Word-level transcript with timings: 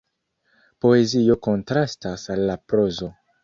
Poezio 0.85 1.37
kontrastas 1.49 2.27
al 2.37 2.45
la 2.51 2.61
prozo. 2.71 3.15